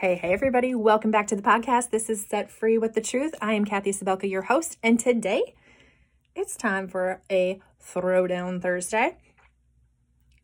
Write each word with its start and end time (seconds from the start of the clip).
Hey, 0.00 0.16
hey, 0.16 0.34
everybody. 0.34 0.74
Welcome 0.74 1.10
back 1.10 1.26
to 1.28 1.36
the 1.36 1.40
podcast. 1.40 1.88
This 1.88 2.10
is 2.10 2.26
Set 2.26 2.50
Free 2.50 2.76
with 2.76 2.92
the 2.92 3.00
Truth. 3.00 3.34
I 3.40 3.54
am 3.54 3.64
Kathy 3.64 3.92
Sabelka, 3.92 4.28
your 4.28 4.42
host, 4.42 4.76
and 4.82 5.00
today 5.00 5.54
it's 6.34 6.54
time 6.54 6.86
for 6.86 7.22
a 7.32 7.62
Throwdown 7.82 8.60
Thursday. 8.60 9.16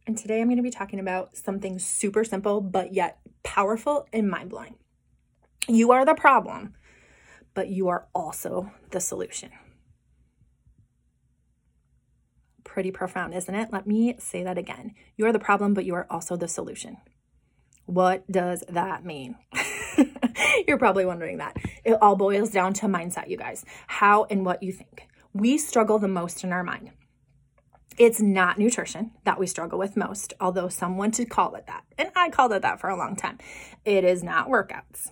And 0.06 0.16
today 0.16 0.40
I'm 0.40 0.46
going 0.46 0.56
to 0.56 0.62
be 0.62 0.70
talking 0.70 0.98
about 0.98 1.36
something 1.36 1.78
super 1.78 2.24
simple, 2.24 2.62
but 2.62 2.94
yet 2.94 3.18
powerful 3.42 4.08
and 4.10 4.30
mind 4.30 4.48
blowing. 4.48 4.76
You 5.68 5.92
are 5.92 6.06
the 6.06 6.14
problem, 6.14 6.72
but 7.52 7.68
you 7.68 7.88
are 7.88 8.06
also 8.14 8.72
the 8.90 9.00
solution. 9.00 9.50
Pretty 12.64 12.90
profound, 12.90 13.34
isn't 13.34 13.54
it? 13.54 13.68
Let 13.70 13.86
me 13.86 14.16
say 14.18 14.42
that 14.44 14.56
again. 14.56 14.94
You 15.18 15.26
are 15.26 15.32
the 15.32 15.38
problem, 15.38 15.74
but 15.74 15.84
you 15.84 15.94
are 15.94 16.06
also 16.08 16.36
the 16.36 16.48
solution. 16.48 16.96
What 17.92 18.30
does 18.32 18.64
that 18.70 19.04
mean? 19.04 19.36
You're 20.66 20.78
probably 20.78 21.04
wondering 21.04 21.36
that. 21.38 21.58
It 21.84 21.98
all 22.00 22.16
boils 22.16 22.50
down 22.50 22.72
to 22.74 22.86
mindset, 22.86 23.28
you 23.28 23.36
guys. 23.36 23.66
How 23.86 24.24
and 24.30 24.46
what 24.46 24.62
you 24.62 24.72
think. 24.72 25.08
We 25.34 25.58
struggle 25.58 25.98
the 25.98 26.08
most 26.08 26.42
in 26.42 26.54
our 26.54 26.64
mind. 26.64 26.92
It's 27.98 28.18
not 28.18 28.58
nutrition 28.58 29.10
that 29.24 29.38
we 29.38 29.46
struggle 29.46 29.78
with 29.78 29.94
most, 29.94 30.32
although 30.40 30.70
some 30.70 30.96
want 30.96 31.12
to 31.16 31.26
call 31.26 31.54
it 31.54 31.66
that. 31.66 31.84
And 31.98 32.08
I 32.16 32.30
called 32.30 32.54
it 32.54 32.62
that 32.62 32.80
for 32.80 32.88
a 32.88 32.96
long 32.96 33.14
time. 33.14 33.36
It 33.84 34.04
is 34.04 34.22
not 34.22 34.48
workouts. 34.48 35.10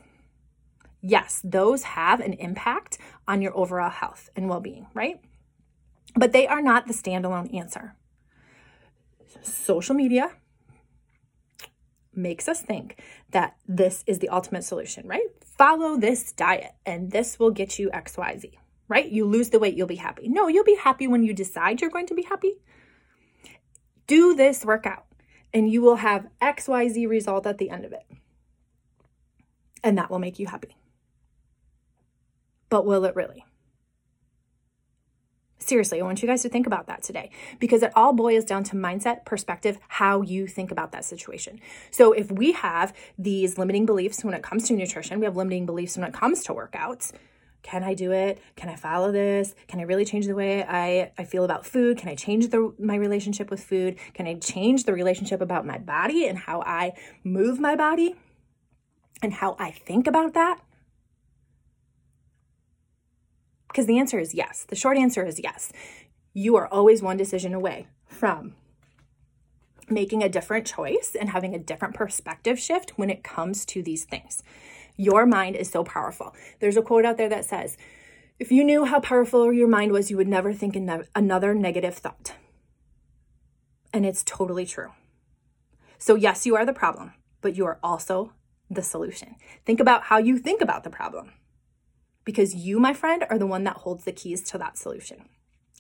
Yes, 1.03 1.43
those 1.45 1.83
have 1.83 2.21
an 2.21 2.33
impact 2.33 2.97
on 3.29 3.43
your 3.43 3.55
overall 3.55 3.91
health 3.91 4.31
and 4.35 4.49
well 4.49 4.61
being, 4.61 4.87
right? 4.95 5.21
But 6.17 6.33
they 6.33 6.47
are 6.47 6.63
not 6.63 6.87
the 6.87 6.95
standalone 6.95 7.55
answer. 7.55 7.95
Social 9.43 9.95
media, 9.95 10.31
makes 12.15 12.49
us 12.49 12.61
think 12.61 13.01
that 13.31 13.57
this 13.67 14.03
is 14.07 14.19
the 14.19 14.29
ultimate 14.29 14.65
solution, 14.65 15.07
right? 15.07 15.29
Follow 15.45 15.97
this 15.97 16.33
diet 16.33 16.73
and 16.85 17.11
this 17.11 17.39
will 17.39 17.51
get 17.51 17.79
you 17.79 17.91
XYZ, 17.91 18.55
right? 18.89 19.09
You 19.09 19.25
lose 19.25 19.51
the 19.51 19.59
weight, 19.59 19.77
you'll 19.77 19.87
be 19.87 19.97
happy. 19.97 20.29
No, 20.29 20.49
you'll 20.49 20.65
be 20.65 20.77
happy 20.77 21.07
when 21.07 21.23
you 21.23 21.33
decide 21.33 21.81
you're 21.81 21.91
going 21.91 22.07
to 22.07 22.15
be 22.15 22.23
happy. 22.23 22.55
Do 24.07 24.35
this 24.35 24.65
workout 24.65 25.07
and 25.53 25.71
you 25.71 25.83
will 25.83 25.97
have 25.97 26.29
XYZ 26.41 27.09
result 27.09 27.47
at 27.47 27.59
the 27.59 27.71
end 27.71 27.85
of 27.85 27.93
it. 27.93 28.05
And 29.83 29.97
that 29.97 30.11
will 30.11 30.19
make 30.19 30.39
you 30.39 30.47
happy. 30.47 30.77
But 32.69 32.87
will 32.87 33.05
it 33.05 33.17
really? 33.17 33.45
Seriously, 35.71 36.01
I 36.01 36.05
want 36.05 36.21
you 36.21 36.27
guys 36.27 36.43
to 36.43 36.49
think 36.49 36.67
about 36.67 36.89
that 36.89 37.05
today 37.05 37.31
because 37.61 37.85
it 37.85 37.93
all 37.95 38.13
boils 38.13 38.45
down 38.45 38.65
to 38.65 38.75
mindset, 38.75 39.25
perspective, 39.25 39.79
how 39.87 40.21
you 40.21 40.49
think 40.49 40.73
about 40.73 40.91
that 40.91 41.05
situation. 41.05 41.61
So, 41.93 42.11
if 42.11 42.29
we 42.29 42.51
have 42.51 42.93
these 43.17 43.57
limiting 43.57 43.87
beliefs 43.87 44.25
when 44.25 44.35
it 44.35 44.43
comes 44.43 44.67
to 44.67 44.75
nutrition, 44.75 45.21
we 45.21 45.27
have 45.27 45.37
limiting 45.37 45.67
beliefs 45.67 45.97
when 45.97 46.09
it 46.09 46.13
comes 46.13 46.43
to 46.43 46.53
workouts. 46.55 47.13
Can 47.63 47.85
I 47.85 47.95
do 47.95 48.11
it? 48.11 48.43
Can 48.57 48.69
I 48.69 48.75
follow 48.75 49.13
this? 49.13 49.55
Can 49.69 49.79
I 49.79 49.85
really 49.85 50.05
change 50.05 50.27
the 50.27 50.35
way 50.35 50.65
I, 50.65 51.13
I 51.17 51.23
feel 51.23 51.45
about 51.45 51.65
food? 51.65 51.99
Can 51.99 52.09
I 52.09 52.17
change 52.17 52.49
the, 52.49 52.75
my 52.81 52.97
relationship 52.97 53.49
with 53.49 53.63
food? 53.63 53.97
Can 54.13 54.27
I 54.27 54.35
change 54.41 54.87
the 54.87 54.93
relationship 54.93 55.41
about 55.41 55.65
my 55.65 55.79
body 55.79 56.27
and 56.27 56.37
how 56.37 56.63
I 56.63 56.95
move 57.23 57.61
my 57.61 57.77
body 57.77 58.17
and 59.23 59.35
how 59.35 59.55
I 59.61 59.71
think 59.71 60.09
about 60.09 60.35
that? 60.35 60.59
Because 63.71 63.87
the 63.87 63.99
answer 63.99 64.19
is 64.19 64.35
yes. 64.35 64.65
The 64.69 64.77
short 64.77 64.99
answer 64.99 65.25
is 65.25 65.41
yes. 65.41 65.73
You 66.35 66.57
are 66.57 66.67
always 66.67 67.03
one 67.03 67.17
decision 67.17 67.55
away 67.55 67.87
from 68.07 68.55
making 69.89 70.23
a 70.23 70.29
different 70.29 70.67
choice 70.67 71.17
and 71.19 71.31
having 71.31 71.55
a 71.55 71.59
different 71.59 71.95
perspective 71.95 72.59
shift 72.59 72.93
when 72.97 73.11
it 73.11 73.25
comes 73.25 73.65
to 73.67 73.83
these 73.83 74.05
things. 74.05 74.43
Your 74.97 75.27
mind 75.27 75.57
is 75.57 75.71
so 75.71 75.85
powerful. 75.85 76.35
There's 76.59 76.77
a 76.77 76.83
quote 76.83 77.05
out 77.05 77.17
there 77.17 77.29
that 77.29 77.45
says, 77.45 77.77
if 78.39 78.51
you 78.51 78.65
knew 78.65 78.85
how 78.85 79.01
powerful 79.01 79.53
your 79.53 79.69
mind 79.69 79.93
was, 79.93 80.11
you 80.11 80.17
would 80.17 80.29
never 80.29 80.53
think 80.53 80.77
another 81.15 81.55
negative 81.55 81.97
thought. 81.97 82.35
And 83.93 84.07
it's 84.07 84.23
totally 84.25 84.67
true. 84.67 84.93
So, 85.99 86.15
yes, 86.15 86.47
you 86.47 86.57
are 86.57 86.65
the 86.65 86.73
problem, 86.73 87.13
but 87.41 87.57
you 87.57 87.67
are 87.67 87.79
also 87.83 88.33
the 88.71 88.83
solution. 88.83 89.37
Think 89.67 89.81
about 89.81 90.05
how 90.05 90.19
you 90.19 90.39
think 90.39 90.61
about 90.61 90.85
the 90.85 90.91
problem 90.91 91.33
because 92.25 92.55
you, 92.55 92.79
my 92.79 92.93
friend, 92.93 93.25
are 93.31 93.39
the 93.39 93.47
one 93.47 93.65
that 93.65 93.79
holds 93.79 94.05
the 94.05 94.13
keys 94.13 94.43
to 94.51 94.59
that 94.59 94.79
solution. 94.79 95.29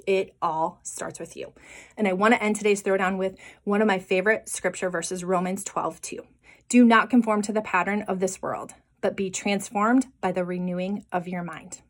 It 0.07 0.35
all 0.41 0.81
starts 0.83 1.21
with 1.21 1.37
you. 1.37 1.53
And 1.97 2.09
I 2.09 2.13
want 2.13 2.35
to 2.35 2.43
end 2.43 2.57
today's 2.57 2.83
throwdown 2.83 3.19
with 3.19 3.37
one 3.65 3.83
of 3.83 3.87
my 3.87 3.99
favorite 3.99 4.49
scripture 4.49 4.91
verses, 4.91 5.23
Romans 5.25 5.63
12, 5.65 6.01
2. 6.01 6.23
Do 6.69 6.85
not 6.85 7.11
conform 7.11 7.43
to 7.43 7.53
the 7.53 7.61
pattern 7.61 8.03
of 8.03 8.21
this 8.21 8.41
world, 8.41 8.75
but 9.01 9.17
be 9.17 9.31
transformed 9.31 10.07
by 10.21 10.33
the 10.33 10.45
renewing 10.45 11.05
of 11.13 11.29
your 11.29 11.43
mind. 11.43 11.83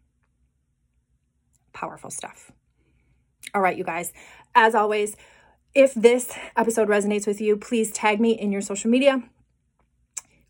Powerful 1.72 2.10
stuff. 2.10 2.50
All 3.54 3.62
right, 3.62 3.76
you 3.76 3.84
guys, 3.84 4.12
as 4.54 4.74
always, 4.74 5.16
if 5.74 5.94
this 5.94 6.32
episode 6.56 6.88
resonates 6.88 7.26
with 7.26 7.40
you, 7.40 7.56
please 7.56 7.92
tag 7.92 8.20
me 8.20 8.32
in 8.32 8.52
your 8.52 8.60
social 8.60 8.90
media. 8.90 9.22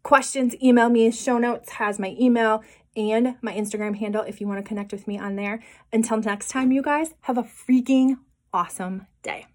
Questions, 0.03 0.55
email 0.63 0.89
me. 0.89 1.11
Show 1.11 1.39
notes 1.39 1.73
has 1.73 1.99
my 1.99 2.17
email 2.19 2.63
and 2.97 3.37
my 3.43 3.53
Instagram 3.53 3.97
handle 3.97 4.23
if 4.23 4.41
you 4.41 4.49
want 4.49 4.65
to 4.65 4.69
connect 4.69 4.93
with 4.93 5.07
me 5.07 5.19
on 5.19 5.37
there. 5.37 5.63
Until 5.93 6.19
next 6.19 6.49
time, 6.49 6.73
you 6.73 6.83
guys, 6.83 7.15
have 7.23 7.39
a 7.39 7.43
freaking 7.43 8.19
awesome 8.53 9.07
day. 9.23 9.47